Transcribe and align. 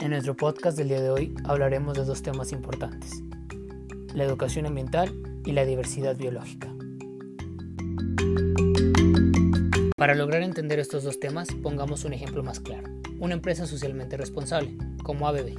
En 0.00 0.12
nuestro 0.12 0.34
podcast 0.34 0.78
del 0.78 0.88
día 0.88 1.02
de 1.02 1.10
hoy 1.10 1.34
hablaremos 1.44 1.94
de 1.94 2.06
dos 2.06 2.22
temas 2.22 2.52
importantes, 2.52 3.22
la 4.14 4.24
educación 4.24 4.64
ambiental 4.64 5.12
y 5.44 5.52
la 5.52 5.66
diversidad 5.66 6.16
biológica. 6.16 6.74
Para 9.98 10.14
lograr 10.14 10.42
entender 10.42 10.78
estos 10.78 11.04
dos 11.04 11.20
temas, 11.20 11.48
pongamos 11.62 12.06
un 12.06 12.14
ejemplo 12.14 12.42
más 12.42 12.60
claro. 12.60 12.88
Una 13.18 13.34
empresa 13.34 13.66
socialmente 13.66 14.16
responsable, 14.16 14.74
como 15.02 15.28
ABB. 15.28 15.58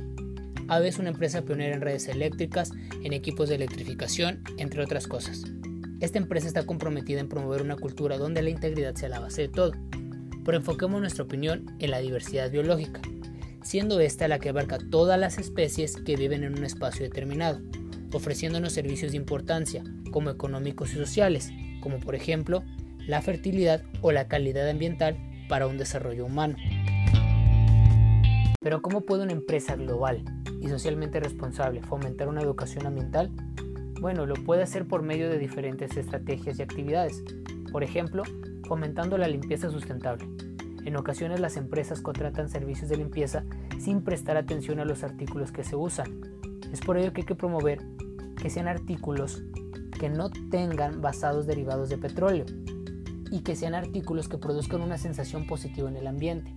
ABB 0.70 0.85
es 0.85 0.98
una 0.98 1.09
empresa 1.09 1.44
pionera 1.44 1.76
en 1.76 1.81
redes 1.81 2.08
eléctricas, 2.08 2.71
en 3.03 3.13
equipos 3.13 3.48
de 3.48 3.55
electrificación, 3.55 4.44
entre 4.58 4.81
otras 4.81 5.08
cosas. 5.08 5.44
Esta 5.99 6.17
empresa 6.17 6.48
está 6.48 6.66
comprometida 6.66 7.20
en 7.20 7.30
promover 7.30 7.62
una 7.62 7.76
cultura 7.76 8.17
donde 8.17 8.41
la 8.41 8.49
integridad 8.49 8.95
sea 8.95 9.09
la 9.09 9.20
base 9.20 9.44
de 9.44 9.49
todo. 9.49 9.73
Pero 10.44 10.58
enfoquemos 10.58 10.99
nuestra 10.99 11.26
opinión 11.26 11.76
en 11.77 11.91
la 11.91 11.99
diversidad 11.99 12.49
biológica, 12.49 13.02
siendo 13.63 13.99
esta 13.99 14.27
la 14.27 14.39
que 14.39 14.49
abarca 14.49 14.77
todas 14.77 15.20
las 15.20 15.38
especies 15.38 15.95
que 15.95 16.15
viven 16.15 16.43
en 16.43 16.57
un 16.57 16.65
espacio 16.65 17.03
determinado, 17.03 17.61
ofreciéndonos 18.13 18.73
servicios 18.73 19.11
de 19.11 19.17
importancia, 19.17 19.84
como 20.11 20.29
económicos 20.29 20.93
y 20.93 20.95
sociales, 20.95 21.51
como 21.81 21.99
por 21.99 22.15
ejemplo 22.15 22.63
la 23.07 23.21
fertilidad 23.21 23.84
o 24.01 24.11
la 24.11 24.27
calidad 24.27 24.70
ambiental 24.70 25.17
para 25.47 25.67
un 25.67 25.77
desarrollo 25.77 26.25
humano. 26.25 26.55
Pero 28.59 28.81
¿cómo 28.81 29.01
puede 29.01 29.23
una 29.23 29.31
empresa 29.31 29.75
global 29.75 30.23
y 30.62 30.70
socialmente 30.70 31.20
responsable 31.20 31.81
fomentar 31.81 32.27
una 32.27 32.41
educación 32.41 32.85
ambiental? 32.85 33.31
Bueno, 33.99 34.25
lo 34.25 34.35
puede 34.35 34.63
hacer 34.63 34.87
por 34.87 35.01
medio 35.01 35.29
de 35.29 35.39
diferentes 35.39 35.98
estrategias 35.98 36.59
y 36.59 36.62
actividades. 36.62 37.23
Por 37.71 37.84
ejemplo, 37.84 38.23
fomentando 38.67 39.17
la 39.17 39.27
limpieza 39.27 39.70
sustentable, 39.70 40.27
en 40.85 40.95
ocasiones 40.95 41.40
las 41.40 41.58
empresas 41.58 42.02
contratan 42.02 42.49
servicios 42.49 42.90
de 42.90 42.98
limpieza 42.98 43.43
sin 43.79 44.01
prestar 44.01 44.37
atención 44.37 44.79
a 44.79 44.85
los 44.85 45.04
artículos 45.04 45.51
que 45.51 45.63
se 45.63 45.76
usan. 45.76 46.21
Es 46.71 46.82
por 46.82 46.98
ello 46.98 47.13
que 47.13 47.21
hay 47.21 47.27
que 47.27 47.35
promover 47.35 47.79
que 48.41 48.49
sean 48.49 48.68
artículos 48.68 49.43
que 49.99 50.09
no 50.09 50.29
tengan 50.29 51.02
basados 51.02 51.46
derivados 51.46 51.90
de 51.90 51.98
petróleo 51.98 52.46
y 53.29 53.41
que 53.41 53.55
sean 53.55 53.76
artículos 53.76 54.27
que 54.27 54.37
produzcan 54.37 54.82
una 54.82 54.98
sensación 54.98 55.46
positiva 55.46 55.90
en 55.90 55.98
el 55.98 56.07
ambiente. 56.07 56.54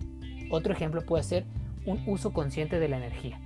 Otro 0.49 0.73
ejemplo 0.73 1.01
puede 1.05 1.23
ser 1.23 1.45
un 1.85 2.01
uso 2.07 2.33
consciente 2.33 2.79
de 2.79 2.89
la 2.89 2.97
energía. 2.97 3.39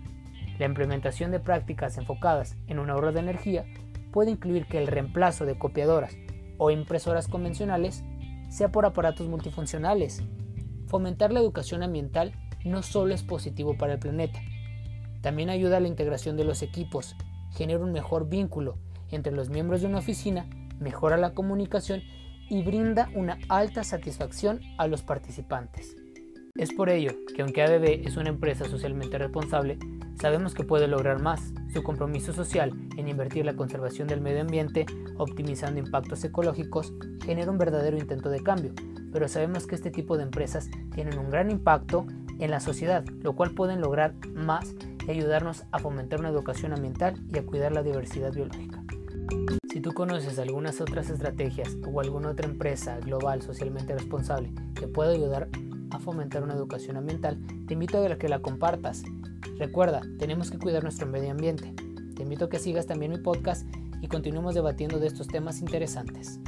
La 0.57 0.65
implementación 0.65 1.31
de 1.31 1.39
prácticas 1.39 1.97
enfocadas 1.97 2.55
en 2.67 2.79
un 2.79 2.89
ahorro 2.89 3.11
de 3.11 3.19
energía 3.19 3.65
puede 4.11 4.31
incluir 4.31 4.65
que 4.65 4.77
el 4.77 4.87
reemplazo 4.87 5.45
de 5.45 5.57
copiadoras 5.57 6.17
o 6.57 6.71
impresoras 6.71 7.27
convencionales 7.27 8.03
sea 8.49 8.71
por 8.71 8.85
aparatos 8.85 9.27
multifuncionales 9.27 10.23
Fomentar 10.89 11.31
la 11.31 11.39
educación 11.39 11.83
ambiental 11.83 12.33
no 12.65 12.81
solo 12.81 13.13
es 13.13 13.21
positivo 13.21 13.77
para 13.77 13.93
el 13.93 13.99
planeta, 13.99 14.41
también 15.21 15.51
ayuda 15.51 15.77
a 15.77 15.79
la 15.79 15.87
integración 15.87 16.35
de 16.35 16.45
los 16.45 16.63
equipos, 16.63 17.15
genera 17.51 17.83
un 17.83 17.91
mejor 17.91 18.27
vínculo 18.27 18.77
entre 19.11 19.31
los 19.31 19.49
miembros 19.49 19.81
de 19.81 19.87
una 19.87 19.99
oficina, 19.99 20.49
mejora 20.79 21.17
la 21.17 21.33
comunicación 21.33 22.01
y 22.49 22.63
brinda 22.63 23.09
una 23.13 23.37
alta 23.49 23.83
satisfacción 23.83 24.61
a 24.79 24.87
los 24.87 25.03
participantes. 25.03 25.95
Es 26.55 26.73
por 26.73 26.89
ello 26.89 27.11
que 27.35 27.43
aunque 27.43 27.61
ABB 27.61 28.07
es 28.07 28.17
una 28.17 28.29
empresa 28.29 28.65
socialmente 28.65 29.17
responsable, 29.19 29.77
sabemos 30.19 30.55
que 30.55 30.63
puede 30.63 30.87
lograr 30.87 31.21
más. 31.21 31.53
Su 31.71 31.83
compromiso 31.83 32.33
social 32.33 32.73
en 32.97 33.07
invertir 33.07 33.45
la 33.45 33.55
conservación 33.55 34.07
del 34.07 34.21
medio 34.21 34.41
ambiente, 34.41 34.85
optimizando 35.17 35.79
impactos 35.79 36.23
ecológicos, 36.23 36.91
genera 37.23 37.51
un 37.51 37.59
verdadero 37.59 37.97
intento 37.97 38.29
de 38.29 38.41
cambio, 38.41 38.73
pero 39.11 39.27
sabemos 39.27 39.67
que 39.67 39.75
este 39.75 39.91
tipo 39.91 40.17
de 40.17 40.23
empresas 40.23 40.69
tienen 40.93 41.17
un 41.19 41.29
gran 41.29 41.51
impacto 41.51 42.05
en 42.39 42.51
la 42.51 42.59
sociedad, 42.59 43.05
lo 43.21 43.35
cual 43.35 43.51
pueden 43.51 43.81
lograr 43.81 44.15
más 44.33 44.75
y 45.07 45.11
ayudarnos 45.11 45.65
a 45.71 45.79
fomentar 45.79 46.19
una 46.19 46.29
educación 46.29 46.73
ambiental 46.73 47.21
y 47.33 47.37
a 47.37 47.45
cuidar 47.45 47.71
la 47.71 47.83
diversidad 47.83 48.33
biológica. 48.33 48.83
Si 49.71 49.81
tú 49.81 49.93
conoces 49.93 50.39
algunas 50.39 50.81
otras 50.81 51.09
estrategias 51.09 51.77
o 51.85 51.99
alguna 51.99 52.29
otra 52.29 52.47
empresa 52.47 52.99
global 52.99 53.41
socialmente 53.41 53.93
responsable 53.93 54.51
que 54.73 54.87
pueda 54.87 55.11
ayudar 55.11 55.49
a 55.91 55.99
fomentar 55.99 56.43
una 56.43 56.55
educación 56.55 56.97
ambiental, 56.97 57.39
te 57.67 57.73
invito 57.73 58.03
a 58.03 58.17
que 58.17 58.29
la 58.29 58.39
compartas. 58.39 59.03
Recuerda, 59.57 60.01
tenemos 60.17 60.49
que 60.49 60.57
cuidar 60.57 60.83
nuestro 60.83 61.07
medio 61.07 61.31
ambiente. 61.31 61.73
Te 62.15 62.23
invito 62.23 62.45
a 62.45 62.49
que 62.49 62.59
sigas 62.59 62.87
también 62.87 63.11
mi 63.11 63.19
podcast 63.19 63.67
y 64.01 64.07
continuemos 64.07 64.55
debatiendo 64.55 64.99
de 64.99 65.07
estos 65.07 65.27
temas 65.27 65.61
interesantes. 65.61 66.39